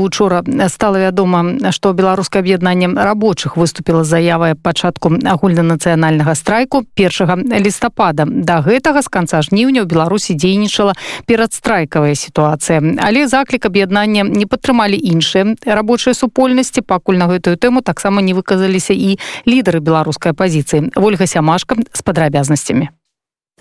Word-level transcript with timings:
учора 0.00 0.42
стала 0.68 0.98
вядома 0.98 1.70
што 1.70 1.92
беларускае 1.92 2.42
аб'яднанне 2.42 2.88
рабочых 2.88 3.56
выступіла 3.56 4.04
заявай 4.04 4.54
пачатку 4.54 5.12
агульнанацыянальнага 5.14 6.34
страйку 6.34 6.84
першага 6.94 7.36
лістапада. 7.36 8.26
Да 8.26 8.60
гэтага 8.60 9.02
з 9.02 9.08
канца 9.08 9.42
жніўня 9.42 9.82
ў 9.82 9.86
беларусі 9.86 10.34
дзейнічала 10.34 10.94
перадстрайкавая 11.26 12.14
сітуацыя. 12.14 12.82
Але 13.02 13.28
заклік 13.28 13.66
аб'яднання 13.66 14.24
не 14.24 14.46
падтрымалі 14.46 14.98
іншыя 14.98 15.56
рабочыя 15.64 16.14
супольнасці 16.14 16.82
пакуль 16.82 17.18
на 17.20 17.26
гэтую 17.30 17.56
тэму 17.56 17.82
таксама 17.82 18.20
не 18.22 18.34
выказаліся 18.34 18.92
і 18.92 19.18
лідары 19.46 19.80
беларускай 19.80 20.32
пазіцыі 20.32 20.90
ольга 20.96 21.26
сямашка 21.26 21.76
з 21.92 22.02
падрабязнасцямі 22.02 22.97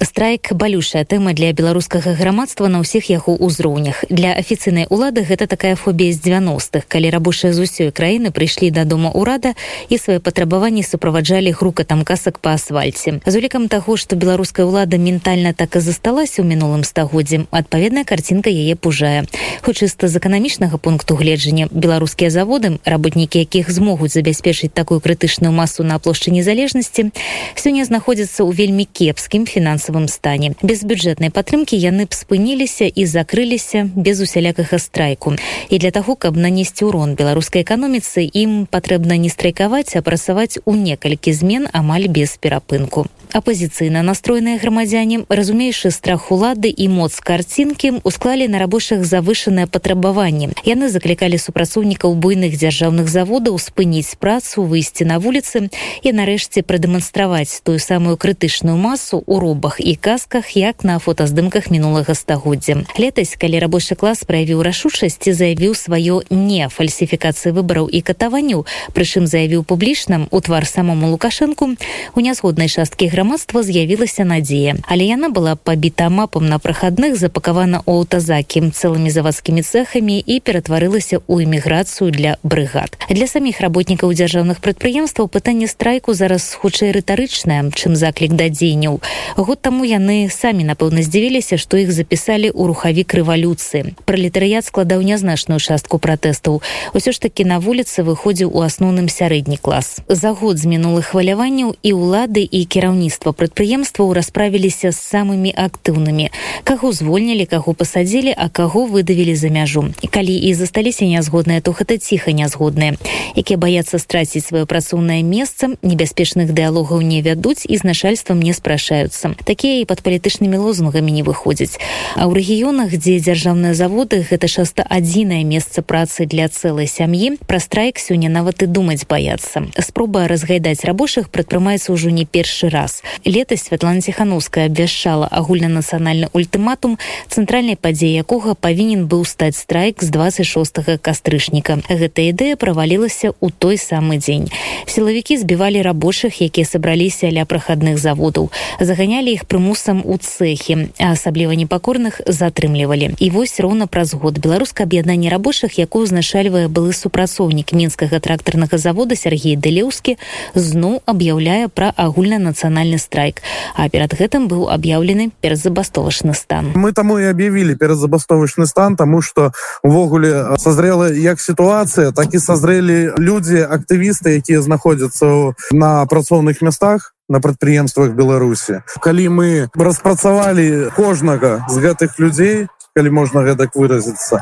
страйк 0.06 0.54
балюшая 0.54 1.06
тэма 1.06 1.34
для 1.34 1.54
беларускага 1.54 2.14
грамадства 2.14 2.70
на 2.70 2.86
ўсіх 2.86 3.10
яго 3.10 3.34
ўзроўнях. 3.34 4.06
Для 4.14 4.38
афіцыйнай 4.38 4.86
улады 4.94 5.26
гэта 5.26 5.50
такая 5.50 5.74
фобія 5.74 6.14
з 6.14 6.22
90-х 6.22 6.86
калі 6.86 7.10
рабочыя 7.10 7.50
з 7.50 7.66
усёй 7.66 7.90
краіны 7.90 8.30
прыйшлі 8.30 8.70
да 8.70 8.86
дома 8.86 9.10
ўрада 9.10 9.58
і 9.90 9.98
свае 9.98 10.22
патрабаванні 10.22 10.86
суправаджалі 10.86 11.50
грукатам 11.50 12.06
касак 12.06 12.38
па 12.38 12.54
асфальце. 12.54 13.26
З 13.26 13.34
улікам 13.42 13.66
таго 13.74 13.98
што 13.98 14.14
беларуская 14.14 14.70
ўлада 14.70 15.02
ментальна 15.02 15.58
так 15.58 15.74
і 15.74 15.82
засталася 15.82 16.46
ў 16.46 16.46
мінулым 16.46 16.86
стагоддзем 16.86 17.50
адпаведная 17.50 18.06
карцінка 18.06 18.54
яе 18.54 18.78
пужае. 18.78 19.26
Хоць 19.66 19.82
чыста 19.82 20.06
з 20.06 20.22
эканамічнага 20.22 20.78
пункту 20.78 21.18
гледжання 21.18 21.74
беларускія 21.74 22.30
заводы 22.30 22.78
работнікі 22.86 23.42
якіх 23.42 23.74
змогуць 23.74 24.14
забяспечыць 24.14 24.74
такую 24.74 25.02
крытычную 25.02 25.50
масу 25.50 25.82
на 25.82 25.98
плошчы 25.98 26.30
незалежнасці 26.30 27.10
сёння 27.58 27.82
знаходзяцца 27.82 28.46
ў 28.46 28.54
вельмі 28.54 28.86
кепскім 28.86 29.50
фінансавым 29.50 29.87
фінансавым 29.88 30.08
стане. 30.08 30.56
Без 30.62 30.84
бюджэтнай 30.84 31.32
падтрымкі 31.32 31.78
яны 31.78 32.06
б 32.06 32.14
спыніліся 32.14 32.86
і 32.86 33.06
закрыліся 33.06 33.90
без 33.96 34.20
усялякага 34.20 34.80
страйку. 34.80 35.36
І 35.70 35.80
для 35.80 35.92
таго 35.92 36.16
каб 36.16 36.38
нанесці 36.38 36.86
урон 36.86 37.16
беларускай 37.16 37.64
эканоміцы 37.64 38.28
ім 38.28 38.68
патрэбна 38.68 39.18
не 39.18 39.30
страйкаваць 39.30 39.96
а 39.96 40.02
прасаваць 40.02 40.60
у 40.66 40.76
некалькі 40.76 41.34
змен 41.34 41.68
амаль 41.74 42.08
без 42.08 42.38
перапынку 42.38 43.08
апозіцыйна 43.34 44.04
настроеныя 44.04 44.60
грамадзяне 44.62 45.26
разумейшы 45.30 45.92
страх 45.92 46.32
улады 46.32 46.70
і 46.70 46.88
моц 46.88 47.20
карцінкі 47.20 48.04
усклалі 48.04 48.48
на 48.48 48.60
рабочых 48.60 49.04
завышанае 49.06 49.68
патрабаванне 49.68 50.54
яны 50.64 50.90
заклікалі 50.90 51.38
супрацоўнікаў 51.42 52.16
буйных 52.16 52.56
дзяржаўных 52.56 53.08
заводаў 53.10 53.60
спыніць 53.60 54.16
працу 54.20 54.64
выйсці 54.64 55.06
на 55.06 55.20
вуліцы 55.20 55.70
і 56.04 56.10
нарэшце 56.14 56.64
прадэманстраваць 56.64 57.62
тую 57.64 57.80
самую 57.80 58.18
крытычную 58.18 58.78
масу 58.78 59.24
у 59.26 59.40
робах 59.40 59.80
і 59.80 59.96
казках 59.96 60.56
як 60.56 60.84
на 60.84 61.00
фотаздымках 61.00 61.70
мінулага 61.70 62.16
стагоддзя. 62.16 62.86
Летась 62.98 63.36
калі 63.40 63.60
рабочы 63.60 63.96
клас 63.96 64.24
праявіў 64.24 64.62
рашучасці 64.62 65.34
заявіў 65.34 65.76
сваё 65.76 66.22
не 66.30 66.70
фальсіфікацыі 66.70 67.52
выбараў 67.52 67.90
і 67.92 68.02
катаванню 68.02 68.66
прычым 68.94 69.28
заявіў 69.28 69.64
публічным 69.64 70.28
у 70.32 70.42
твар 70.42 70.68
самому 70.68 71.12
лукашэнку. 71.12 71.76
У 72.16 72.20
нязгоднай 72.20 72.70
часткі 72.70 73.10
грамадства 73.18 73.64
з'явілася 73.64 74.26
надзея. 74.26 74.76
Але 74.86 75.10
яна 75.10 75.34
была 75.34 75.56
пабіта 75.56 76.06
мапам 76.10 76.46
на 76.46 76.60
прахадных 76.62 77.18
запакавана 77.18 77.82
у 77.90 77.98
аўтазакі 77.98 78.70
цэлымі 78.70 79.10
завадскімі 79.10 79.66
цэхамі 79.66 80.22
і 80.22 80.38
ператварылася 80.38 81.18
ў 81.26 81.50
эміграцыю 81.50 82.14
для 82.14 82.38
брыгад. 82.46 82.94
Для 83.10 83.26
саміх 83.26 83.58
работнікаў 83.58 84.14
дзяржаўных 84.14 84.62
прадпрыемстваў 84.62 85.34
пытанне 85.34 85.66
страйку 85.66 86.14
зараз 86.14 86.46
хутчэй 86.62 86.94
рытарычнае 86.94 87.74
чым 87.74 87.98
заклік 87.98 88.38
да 88.38 88.54
дзеянняў. 88.54 89.02
Год 89.34 89.66
таму 89.66 89.82
яны 89.82 90.30
самі 90.30 90.70
напэўна 90.70 91.02
здзівіліся 91.02 91.58
што 91.58 91.82
іх 91.82 91.90
запісалі 91.90 92.54
ў 92.54 92.70
рухавік 92.70 93.18
рэвалюцыі. 93.18 93.98
Пралетарыят 94.06 94.70
складаў 94.70 95.02
нязначную 95.02 95.58
частку 95.58 95.98
пратэстаў. 95.98 96.62
Усё 96.94 97.10
ж 97.10 97.18
такі 97.18 97.50
на 97.50 97.58
вуліцы 97.58 98.06
выходзіў 98.06 98.54
у 98.54 98.62
асноўным 98.62 99.10
сярэдні 99.10 99.58
клас. 99.58 100.06
За 100.06 100.38
год 100.38 100.62
з 100.62 100.70
мінулых 100.70 101.18
хваляванняў 101.18 101.74
і 101.82 101.92
ўлады 101.98 102.46
і 102.46 102.62
кіраўніцтва 102.62 103.07
кіраўніцтва 103.08 103.32
прадпрыемстваў 103.32 104.12
расправіліся 104.14 104.92
з 104.92 105.00
самымі 105.00 105.52
актыўнымі 105.56 106.28
каго 106.68 106.92
звольнілі 106.92 107.46
каго 107.48 107.72
пасадзілі 107.74 108.36
а 108.36 108.50
каго 108.50 108.84
выдавілі 108.86 109.36
за 109.36 109.48
мяжу. 109.48 109.94
І 110.02 110.08
калі 110.08 110.36
і 110.36 110.54
засталіся 110.54 111.08
нязгодныя 111.08 111.62
то 111.62 111.72
гэта 111.72 111.98
ціха 111.98 112.36
нязгодныя 112.36 113.00
якія 113.36 113.58
баяцца 113.58 113.96
страціць 114.00 114.44
сваё 114.44 114.68
працоўнае 114.68 115.24
месца 115.24 115.72
небяспечных 115.84 116.52
дыалогаў 116.52 117.00
не 117.02 117.22
вядуць 117.24 117.64
і 117.64 117.78
з 117.78 117.84
начальствам 117.88 118.44
не 118.44 118.52
спрашаюцца 118.52 119.36
такія 119.48 119.80
і 119.80 119.88
пад 119.88 120.04
палітычнымі 120.04 120.60
лозунгамі 120.60 121.12
не 121.12 121.24
выходзяць 121.24 121.80
а 122.20 122.28
ў 122.28 122.44
рэгіёнах 122.44 122.92
дзе 122.92 123.24
дзяржаўныя 123.24 123.72
заводы 123.72 124.28
гэта 124.28 124.52
часта 124.52 124.84
адзінае 124.84 125.48
месца 125.48 125.80
працы 125.80 126.28
для 126.28 126.52
цэлай 126.52 126.92
сям'і 126.92 127.40
пра 127.48 127.64
страйк 127.64 128.04
сёння 128.04 128.28
нават 128.28 128.64
і 128.64 128.68
думаць 128.68 129.08
баяцца 129.08 129.64
спроба 129.80 130.28
разгайдаць 130.28 130.84
рабочых 130.84 131.32
прадпрымаецца 131.32 131.96
ўжо 131.96 132.12
не 132.12 132.26
першы 132.28 132.68
раз 132.68 132.97
летась 133.26 133.64
Святлана 133.64 134.02
ціхановская 134.02 134.66
абвяшчала 134.66 135.28
агульнанацыянальны 135.28 136.30
ультыматум 136.34 136.98
цэнтральнай 137.28 137.76
падзеі 137.76 138.24
якога 138.24 138.56
павінен 138.56 139.06
быў 139.12 139.26
стаць 139.26 139.58
страйк 139.60 140.02
з 140.02 140.10
26 140.10 141.02
кастрычніка. 141.02 141.84
Гэта 141.90 142.32
ідэя 142.32 142.56
правалілася 142.56 143.36
ў 143.36 143.52
той 143.52 143.76
самы 143.76 144.18
дзень. 144.24 144.48
Сілавікі 144.88 145.38
збівалі 145.38 145.84
рабочых 145.84 146.40
якія 146.40 146.64
сабраліся 146.64 147.28
ля 147.28 147.44
прахадных 147.44 148.00
заводаў. 148.00 148.48
Заганялі 148.80 149.36
іх 149.36 149.44
прымусам 149.44 150.00
у 150.08 150.16
цэхі 150.16 150.96
а 151.04 151.12
асабліва 151.12 151.52
непакорных 151.60 152.22
затрымлівалі. 152.24 153.20
І 153.20 153.28
вось 153.30 153.60
роўна 153.60 153.88
праз 153.92 154.14
год 154.14 154.40
беларуска 154.40 154.88
аб'яднанне 154.88 155.28
рабочых 155.28 155.76
якую 155.76 156.08
узначальвае 156.08 156.72
былы 156.72 156.94
супрацоўнік 156.94 157.74
мінскага 157.74 158.20
трактарнага 158.24 158.78
завода 158.78 159.20
Сергей 159.20 159.60
дэлеўскі 159.60 160.16
зноў 160.56 161.04
аб'яўляе 161.06 161.68
пра 161.68 161.92
агульнанацыянальны 161.92 162.87
нацыянальны 162.88 162.98
страйк. 162.98 163.42
А 163.76 163.90
перад 163.90 164.14
гэтым 164.14 164.48
быў 164.48 164.70
аб'яўлены 164.72 165.32
перадзабастовачны 165.42 166.34
стан. 166.34 166.72
Мы 166.76 166.94
таму 166.94 167.20
і 167.20 167.30
аб'явілі 167.30 167.76
перадзабастовачны 167.76 168.66
стан 168.66 168.96
тому 168.96 169.22
что 169.22 169.52
увогуле 169.84 170.58
созрела 170.58 171.12
як 171.12 171.40
сітуацыя 171.40 172.12
так 172.12 172.34
і 172.34 172.40
созрелі 172.40 173.14
людзі 173.18 173.68
актывісты 173.68 174.40
якія 174.40 174.62
знаходзяцца 174.62 175.54
на 175.72 176.06
працоўных 176.06 176.62
местах 176.62 177.14
на 177.30 177.40
прадпрыемствах 177.40 178.16
беларусі. 178.16 178.82
Калі 179.04 179.28
мы 179.30 179.68
распрацавалі 179.76 180.96
кожнага 180.96 181.68
з 181.68 181.76
гэтых 181.84 182.16
людзей 182.20 182.72
калі 182.98 183.14
можна 183.14 183.46
гэтак 183.46 183.78
выразіцца. 183.78 184.42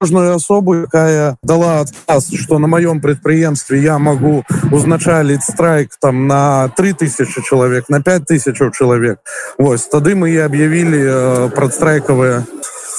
Кожную 0.00 0.34
асобу 0.34 0.74
якая 0.82 1.38
дала 1.46 1.86
адказ 1.86 2.34
что 2.34 2.58
на 2.58 2.66
маём 2.66 2.98
прадпрыемстве 2.98 3.78
я 3.78 3.98
могу 4.02 4.42
узначаліць 4.74 5.46
страйк 5.46 5.94
там 6.02 6.26
на 6.26 6.74
3000 6.74 7.42
чалавек 7.46 7.86
на 7.88 8.02
5000 8.02 8.74
чалавек. 8.74 9.22
Вось 9.58 9.86
тады 9.86 10.18
мы 10.18 10.34
і 10.34 10.42
аб'явілі 10.50 11.02
прадстрайкавыя 11.54 12.42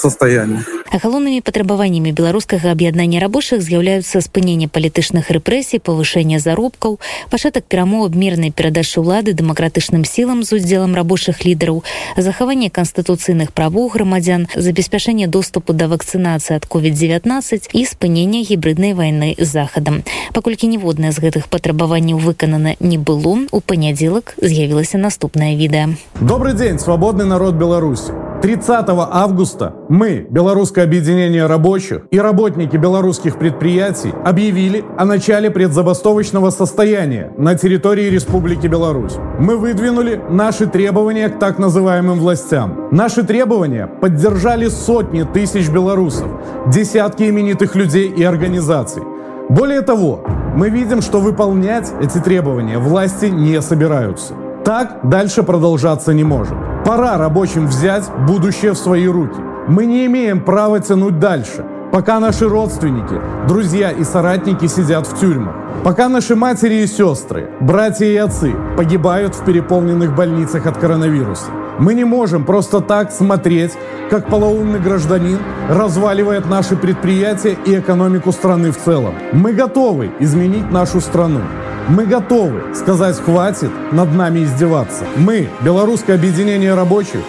состояние 0.02 0.66
галоўнымі 0.92 1.40
патрабаваннямі 1.46 2.12
беларускага 2.12 2.72
аб'яднання 2.76 3.22
рабочых 3.24 3.62
з'яўляюцца 3.64 4.20
спынення 4.20 4.68
палітычных 4.68 5.32
рэпрэсій 5.32 5.80
павышэння 5.80 6.42
заробкаў 6.44 7.00
пачатак 7.32 7.64
перамоў 7.72 8.10
абмернай 8.10 8.52
перадачы 8.52 9.00
ўлады 9.00 9.32
дэмакратычным 9.32 10.04
сілам 10.04 10.44
з 10.44 10.60
удзелам 10.60 10.98
рабочых 10.98 11.46
лідараў 11.48 11.84
захаванне 12.18 12.68
канстытуцыйных 12.68 13.54
правоў 13.56 13.88
грамадзян 13.94 14.50
забеспячэнне 14.56 15.32
доступу 15.32 15.72
да 15.72 15.88
вакцынацыі 15.88 16.60
ад 16.60 16.68
covid-19 16.68 17.72
і 17.72 17.86
спынення 17.86 18.42
гібриднай 18.44 18.92
вайны 18.92 19.36
захадам. 19.40 20.04
Паколькі 20.34 20.68
ніводнае 20.68 21.12
з 21.16 21.24
гэтых 21.24 21.48
патрабаванняў 21.48 22.20
выканана 22.20 22.76
не 22.80 22.98
было 22.98 23.48
у 23.52 23.60
панядзелак 23.62 24.36
з'явілася 24.42 24.98
наступнае 24.98 25.56
відэа. 25.56 25.96
Добрый 26.20 26.54
дзень 26.58 26.80
свабодны 26.80 27.24
народ 27.24 27.56
беларусі 27.56 28.21
30 28.42 28.86
августа 28.90 29.76
мы 29.88 30.26
Белорусское 30.28 30.84
объединение 30.84 31.46
рабочих 31.46 32.08
и 32.10 32.20
работники 32.20 32.76
белорусских 32.76 33.38
предприятий 33.38 34.12
объявили 34.26 34.84
о 34.98 35.06
начале 35.06 35.52
предзабастовочного 35.52 36.50
состояния 36.50 37.32
на 37.38 37.54
территории 37.54 38.10
Республики 38.10 38.66
Беларусь. 38.66 39.14
Мы 39.38 39.58
выдвинули 39.58 40.20
наши 40.28 40.66
требования 40.66 41.30
к 41.30 41.38
так 41.38 41.60
называемым 41.60 42.20
властям. 42.20 42.88
Наши 42.90 43.22
требования 43.22 43.86
поддержали 43.86 44.70
сотни 44.70 45.22
тысяч 45.22 45.70
белорусов, 45.70 46.28
десятки 46.66 47.24
именитых 47.30 47.76
людей 47.76 48.10
и 48.10 48.24
организаций. 48.24 49.04
Более 49.50 49.82
того, 49.82 50.24
мы 50.56 50.72
видим, 50.72 51.04
что 51.04 51.20
выполнять 51.20 51.94
эти 52.02 52.18
требования 52.18 52.80
власти 52.80 53.26
не 53.26 53.62
собираются. 53.62 54.34
Так 54.66 55.00
дальше 55.04 55.44
продолжаться 55.44 56.12
не 56.12 56.24
может. 56.24 56.71
Пора 56.92 57.18
рабочим 57.18 57.68
взять 57.68 58.04
будущее 58.28 58.74
в 58.74 58.78
свои 58.78 59.08
руки. 59.08 59.40
Мы 59.66 59.86
не 59.86 60.06
имеем 60.08 60.42
права 60.42 60.82
тянуть 60.82 61.20
дальше, 61.20 61.64
пока 61.90 62.20
наши 62.20 62.50
родственники, 62.50 63.16
друзья 63.48 63.92
и 63.92 64.04
соратники 64.04 64.68
сидят 64.68 65.08
в 65.08 65.18
тюрьмах. 65.18 65.56
Пока 65.86 66.10
наши 66.10 66.36
матери 66.36 66.82
и 66.82 66.88
сестры, 66.88 67.50
братья 67.62 68.06
и 68.06 68.18
отцы 68.18 68.54
погибают 68.76 69.36
в 69.36 69.46
переполненных 69.46 70.14
больницах 70.14 70.66
от 70.66 70.80
коронавируса. 70.80 71.46
Мы 71.80 71.94
не 71.94 72.04
можем 72.04 72.44
просто 72.44 72.82
так 72.82 73.14
смотреть, 73.14 73.72
как 74.10 74.28
полоумный 74.28 74.82
гражданин 74.82 75.40
разваливает 75.70 76.50
наши 76.50 76.76
предприятия 76.76 77.58
и 77.66 77.80
экономику 77.80 78.34
страны 78.34 78.72
в 78.72 78.78
целом. 78.78 79.14
Мы 79.32 79.54
готовы 79.54 80.12
изменить 80.20 80.70
нашу 80.72 81.00
страну. 81.00 81.40
Мы 81.88 82.06
готовы 82.06 82.76
сказать 82.76 83.18
«хватит 83.20 83.72
над 83.92 84.14
нами 84.14 84.44
издеваться». 84.44 85.04
Мы, 85.16 85.50
Белорусское 85.62 86.16
объединение 86.16 86.74
рабочих, 86.74 87.22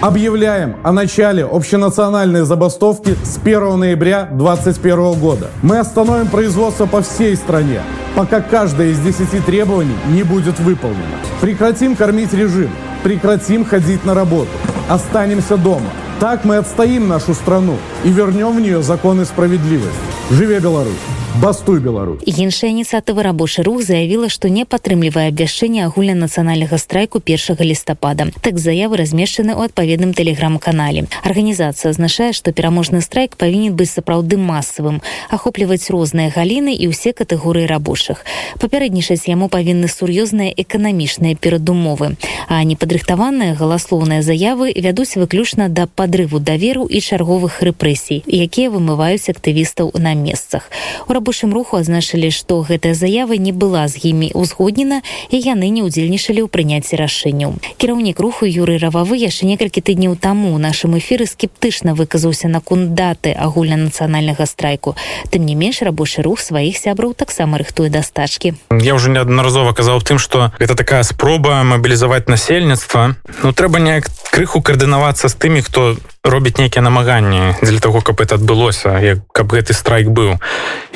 объявляем 0.00 0.76
о 0.82 0.92
начале 0.92 1.44
общенациональной 1.44 2.42
забастовки 2.42 3.16
с 3.24 3.38
1 3.38 3.78
ноября 3.78 4.28
2021 4.30 5.18
года. 5.18 5.50
Мы 5.62 5.78
остановим 5.78 6.28
производство 6.28 6.86
по 6.86 7.02
всей 7.02 7.34
стране, 7.36 7.80
пока 8.14 8.40
каждое 8.40 8.88
из 8.88 9.00
10 9.00 9.44
требований 9.44 9.96
не 10.08 10.22
будет 10.22 10.60
выполнено. 10.60 11.18
Прекратим 11.40 11.96
кормить 11.96 12.32
режим, 12.34 12.70
прекратим 13.02 13.64
ходить 13.64 14.04
на 14.04 14.14
работу, 14.14 14.50
останемся 14.88 15.56
дома. 15.56 15.90
Так 16.20 16.44
мы 16.44 16.58
отстоим 16.58 17.08
нашу 17.08 17.34
страну 17.34 17.76
и 18.04 18.10
вернем 18.10 18.54
в 18.54 18.60
нее 18.60 18.82
закон 18.82 19.20
и 19.20 19.24
справедливость. 19.24 19.98
Живе 20.30 20.60
Беларусь! 20.60 21.13
Бастуй 21.40 21.80
Беларусь. 21.80 22.22
Іншая 22.26 22.70
ініцыятыва 22.70 23.22
рабочы 23.22 23.62
рух 23.62 23.82
заявіла 23.82 24.28
што 24.28 24.48
не 24.48 24.64
падтрымлівае 24.64 25.28
абвяшчэнне 25.28 25.84
агульнанацыянальнага 25.86 26.78
страйку 26.78 27.20
першага 27.20 27.64
лістапада. 27.64 28.30
Так 28.40 28.58
заявы 28.58 28.96
размешчаны 28.96 29.58
ў 29.58 29.66
адпаведным 29.66 30.14
тэлеграм-канале. 30.14 31.06
Арганізацыя 31.22 31.90
азначае 31.90 32.32
што 32.32 32.52
пераможны 32.52 33.00
страйк 33.00 33.36
павінен 33.36 33.74
быць 33.74 33.90
сапраўды 33.90 34.38
масавым 34.38 35.02
ахопліваць 35.30 35.90
розныя 35.90 36.30
галіны 36.30 36.74
і 36.74 36.94
ўсе 36.94 37.12
катэгорыі 37.12 37.66
рабочых. 37.66 38.22
Папярэднічаць 38.62 39.26
яму 39.26 39.50
павінны 39.50 39.90
сур'ёзныя 39.90 40.54
эканамічныя 40.54 41.34
перадумовы 41.34 42.14
а 42.48 42.62
непадрыхтаваныя 42.62 43.54
галаслоўныя 43.58 44.22
заявы 44.22 44.72
вядуць 44.76 45.16
выключна 45.16 45.68
да 45.68 45.86
падрыву 45.86 46.38
даверу 46.38 46.86
і 46.86 47.00
чарговых 47.00 47.62
рэпрэсій 47.62 48.22
якія 48.26 48.70
вымываюць 48.70 49.28
актывістаў 49.30 49.92
на 49.98 50.14
месцах. 50.14 50.70
У 51.08 51.12
рабочым 51.24 51.54
руху 51.56 51.80
азначылі 51.80 52.28
што 52.28 52.60
гэтая 52.60 52.92
заява 52.92 53.32
не 53.40 53.48
была 53.56 53.88
з 53.88 53.96
імі 54.12 54.36
узгоднена 54.36 55.00
і 55.32 55.40
яны 55.40 55.72
не 55.72 55.80
ўдзельнічалі 55.80 56.44
ў 56.44 56.52
прыняцці 56.52 57.00
рашэнняў. 57.00 57.56
Кіраўнік 57.80 58.20
руху 58.20 58.44
юры 58.44 58.76
рававы 58.76 59.16
яшчэ 59.16 59.48
некалькі 59.48 59.80
тыдняў 59.80 60.20
таму 60.20 60.52
у 60.52 60.60
нашым 60.60 61.00
эфіры 61.00 61.24
скептычна 61.24 61.96
выказаўся 61.96 62.52
наконт 62.52 62.92
даты 62.92 63.32
агульнанацыянальнага 63.32 64.44
страйку. 64.44 65.00
Тым 65.32 65.48
не 65.48 65.56
менш 65.56 65.80
рабочы 65.80 66.20
рух 66.20 66.44
сваіх 66.44 66.76
сябраў 66.76 67.16
таксама 67.16 67.56
рыхтуе 67.56 67.88
дастачкі 67.88 68.52
я 68.84 68.92
уже 68.92 69.08
неаднаразова 69.08 69.72
казаў 69.72 70.04
тым 70.04 70.20
что 70.20 70.52
это 70.60 70.76
такая 70.76 71.08
спроба 71.08 71.64
мобілізаваць 71.64 72.28
насельніцтва. 72.28 73.16
Ну 73.40 73.56
трэба 73.56 73.80
неяк 73.80 74.12
крыху 74.34 74.58
каардынавацца 74.58 75.30
з 75.30 75.34
тымі 75.38 75.62
хто 75.62 75.94
робіць 76.26 76.58
нейкія 76.58 76.82
намаганні 76.82 77.54
для 77.62 77.78
того 77.78 78.00
каб 78.02 78.20
это 78.20 78.34
адбылося 78.34 78.98
як 78.98 79.22
каб 79.30 79.54
гэты 79.54 79.70
страйк 79.78 80.10
быў. 80.10 80.42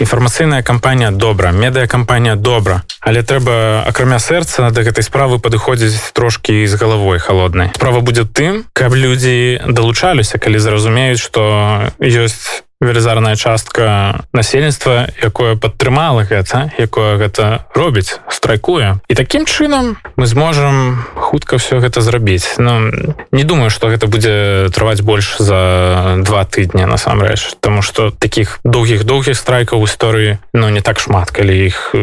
Інфармацыйная 0.03 0.63
кампанія 0.63 1.11
добра 1.15 1.53
медыакампанія 1.53 2.35
добра 2.35 2.83
але 3.01 3.23
трэба 3.23 3.87
акрамя 3.87 4.19
сэрца 4.19 4.71
да 4.75 4.83
гэтай 4.83 5.07
справы 5.07 5.39
падыходзіць 5.39 6.11
трошки 6.19 6.67
з 6.67 6.75
галавой 6.75 7.23
холоднай 7.23 7.71
справа 7.79 8.01
будзе 8.03 8.27
тым 8.27 8.67
каб 8.75 8.99
людзі 8.99 9.63
далучаліся 9.71 10.43
калі 10.43 10.59
зразумеюць 10.59 11.23
что 11.23 11.95
ёсць 12.03 12.67
велізарная 12.81 13.37
частка 13.37 14.15
насельніцтва 14.33 15.11
якое 15.23 15.57
падтрымала 15.57 16.23
гэта 16.23 16.71
якое 16.79 17.19
гэта 17.19 17.67
робіць 17.75 18.23
страйкуе. 18.31 19.03
І 19.09 19.15
таким 19.15 19.47
чынам 19.47 19.99
мы 20.17 20.27
зможам 20.27 21.03
хутка 21.15 21.59
все 21.59 21.83
гэта 21.83 22.01
зрабіць. 22.01 22.59
Но 22.59 22.91
не 23.33 23.45
думаю 23.45 23.71
что 23.71 23.91
гэта 23.91 24.07
будзе 24.07 24.71
трываць 24.71 25.03
больш 25.03 25.37
за 25.39 26.23
два 26.23 26.45
тыдні 26.45 26.87
насамрэч 26.87 27.59
тому 27.61 27.83
что 27.83 28.11
таких 28.11 28.61
доўгіх 28.65 29.05
доўгіх 29.05 29.37
страйкаў 29.37 29.83
гісторыі 29.83 30.39
но 30.55 30.71
не 30.71 30.81
так 30.81 31.01
шмат 31.01 31.31
калі 31.31 31.67
іх 31.67 31.95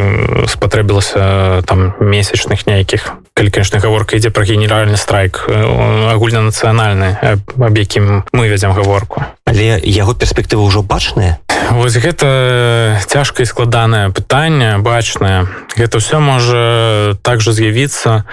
спатрэбілася 0.47 1.63
там 1.63 1.95
месячных 1.99 2.67
нейкіх 2.67 3.15
калі 3.35 3.51
конечно 3.51 3.79
гаворка 3.79 4.15
ідзе 4.15 4.31
про 4.31 4.47
генеральны 4.47 4.95
страйк 4.95 5.43
агульнанацыянальны 5.51 7.35
аб 7.35 7.75
якім 7.75 8.23
мы 8.31 8.47
вядзем 8.47 8.71
гаворку. 8.71 9.27
Але 9.43 9.75
яго 9.83 10.15
перспектывы 10.15 10.63
ўжо 10.63 10.87
бачныя? 10.87 11.43
Вось 11.75 11.99
гэта 11.99 12.95
цяжкае 13.03 13.43
складанае 13.43 14.15
пытанне 14.15 14.79
бачнае. 14.79 15.51
Гэта 15.75 15.99
ўсё 15.99 16.23
можа 16.23 17.19
также 17.27 17.51
з'явіцца 17.51 18.23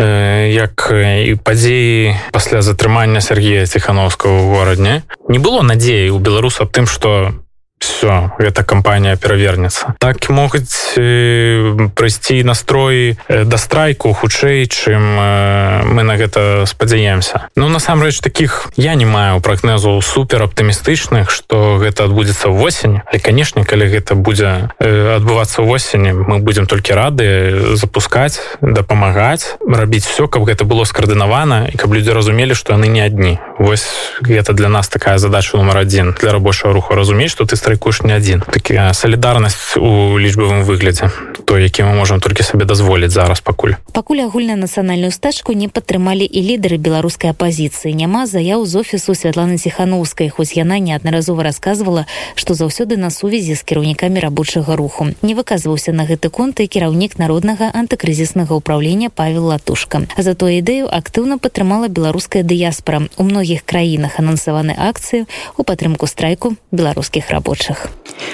як 0.00 0.88
і 0.96 1.36
падзеі 1.36 2.16
пасля 2.32 2.64
затрымання 2.64 3.20
Сергея 3.20 3.68
ціхановскага 3.68 4.32
ў 4.32 4.48
горадне 4.48 4.94
не 5.28 5.38
было 5.38 5.60
надзеі 5.60 6.08
у 6.08 6.18
беларусаў 6.18 6.72
тым 6.72 6.88
што 6.88 7.36
все 7.82 8.30
эта 8.38 8.64
кампанія 8.64 9.16
перавернецца 9.16 9.94
так 9.98 10.28
могуць 10.30 10.94
э, 10.96 11.88
прыйсці 11.94 12.42
настрой 12.44 13.18
э, 13.28 13.44
да 13.44 13.56
страйку 13.58 14.12
хутчэй 14.12 14.66
чым 14.66 15.02
э, 15.18 15.82
мы 15.84 16.02
на 16.02 16.16
гэта 16.16 16.64
спадзяемся 16.66 17.48
ну 17.56 17.68
насамрэч 17.68 18.20
таких 18.20 18.70
я 18.76 18.94
не 18.94 19.04
маю 19.04 19.40
прагнозу 19.40 20.00
супер 20.00 20.42
аптымістычных 20.42 21.30
что 21.30 21.78
гэта 21.82 22.04
адбудзецца 22.04 22.48
восень 22.48 23.02
але 23.06 23.18
канешне 23.18 23.64
калі 23.64 23.90
гэта 23.90 24.14
будзе 24.14 24.70
адбывацца 24.78 25.62
восені 25.62 26.12
мы 26.12 26.38
будемм 26.38 26.66
толькі 26.66 26.94
рады 26.94 27.74
запускаць 27.74 28.40
дапамагаць 28.60 29.58
рабіць 29.66 30.06
все 30.06 30.28
каб 30.28 30.46
гэта 30.46 30.64
было 30.64 30.84
скаардынавана 30.84 31.66
і 31.72 31.76
каб 31.76 31.94
людзі 31.94 32.14
разумелі 32.14 32.54
што 32.54 32.78
яны 32.78 32.86
не 32.86 33.02
адні 33.02 33.38
вось 33.58 33.86
гэта 34.22 34.52
для 34.52 34.68
нас 34.68 34.88
такая 34.88 35.18
задача 35.18 35.56
нумар 35.56 35.78
один. 35.78 36.14
Для 36.20 36.32
рабочего 36.32 36.72
руху 36.72 36.94
разумець 36.94 37.30
что 37.30 37.44
ты 37.44 37.56
страй 37.56 37.71
страйкуеш 37.72 38.02
не 38.02 38.12
адзін 38.12 38.42
такія 38.52 38.92
салідарнасць 38.92 39.80
у 39.80 40.18
лічбавым 40.20 40.60
выглядзе 40.68 41.08
то 41.52 41.58
які 41.58 41.82
мы 41.82 41.92
можемм 41.92 42.20
толькі 42.20 42.42
сабе 42.42 42.64
дазволіць 42.64 43.12
зараз 43.12 43.40
пакуль. 43.40 43.76
Пакуль 43.92 44.24
агульна 44.24 44.56
нацыянальную 44.56 45.12
стачку 45.12 45.52
не 45.52 45.68
падтрымалі 45.68 46.24
і 46.24 46.40
лідары 46.40 46.80
беларускай 46.80 47.36
апазіцыі. 47.36 47.92
Няма 47.92 48.24
заяў 48.24 48.64
з 48.64 48.80
офісу 48.80 49.12
святланы 49.12 49.60
ціхановскай 49.60 50.32
хоць 50.32 50.56
яна 50.56 50.80
неаднаразова 50.80 51.44
расказвала 51.44 52.06
што 52.40 52.56
заўсёды 52.56 52.96
на 52.96 53.10
сувязі 53.12 53.52
з 53.52 53.62
кіраўнікамі 53.68 54.24
рабочага 54.24 54.76
руху. 54.80 55.12
Не 55.20 55.36
выказваўся 55.36 55.92
на 55.92 56.08
гэты 56.08 56.32
конт 56.32 56.64
і 56.64 56.66
кіраўнік 56.72 57.20
народнага 57.20 57.68
антыкрызіснага 57.76 58.56
ўправлення 58.56 59.12
павел 59.12 59.52
латушка. 59.52 60.08
Затое 60.16 60.64
ідэю 60.64 60.88
актыўна 60.88 61.36
падтрымала 61.36 61.92
беларуская 61.92 62.48
дыяспора 62.48 63.12
у 63.20 63.28
многіх 63.28 63.68
краінах 63.68 64.16
анансаваны 64.16 64.72
акцыі 64.72 65.28
у 65.60 65.68
падтрымку 65.68 66.08
страйку 66.08 66.56
беларускіх 66.72 67.28
рабочих 67.28 67.42
рабочых. 67.42 67.92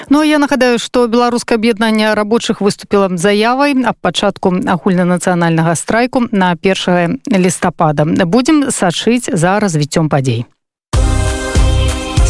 Ну 0.09 0.23
я 0.23 0.39
нагадаю 0.39 0.79
что 0.79 1.07
беларускае 1.09 1.57
аб'яднанне 1.57 2.15
рабочых 2.15 2.61
выступила 2.61 3.08
заявай 3.17 3.75
аб 3.85 3.97
пачатку 4.01 4.53
агульнанацыянальнага 4.53 5.75
страйку 5.75 6.27
на 6.33 6.57
першае 6.57 7.19
лістапада. 7.31 8.05
Будем 8.05 8.71
сачыць 8.71 9.31
за 9.33 9.61
развіццём 9.61 10.09
падзей. 10.09 10.47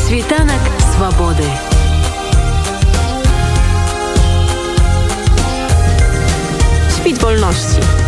Світанак 0.06 0.62
свабоды. 0.94 1.48
Спіць 6.90 7.20
вольнасці 7.22 8.07